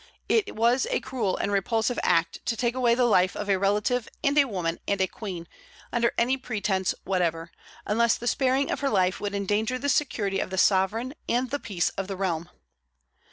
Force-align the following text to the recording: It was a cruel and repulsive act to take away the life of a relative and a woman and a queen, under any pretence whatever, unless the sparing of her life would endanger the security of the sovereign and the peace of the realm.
It 0.27 0.55
was 0.55 0.87
a 0.89 0.99
cruel 0.99 1.37
and 1.37 1.51
repulsive 1.51 1.99
act 2.01 2.43
to 2.47 2.57
take 2.57 2.73
away 2.73 2.95
the 2.95 3.05
life 3.05 3.35
of 3.35 3.47
a 3.47 3.59
relative 3.59 4.09
and 4.23 4.35
a 4.35 4.45
woman 4.45 4.79
and 4.87 4.99
a 4.99 5.05
queen, 5.05 5.47
under 5.93 6.11
any 6.17 6.37
pretence 6.37 6.95
whatever, 7.03 7.51
unless 7.85 8.17
the 8.17 8.25
sparing 8.25 8.71
of 8.71 8.79
her 8.79 8.89
life 8.89 9.21
would 9.21 9.35
endanger 9.35 9.77
the 9.77 9.89
security 9.89 10.39
of 10.39 10.49
the 10.49 10.57
sovereign 10.57 11.13
and 11.29 11.51
the 11.51 11.59
peace 11.59 11.89
of 11.89 12.07
the 12.07 12.17
realm. 12.17 12.49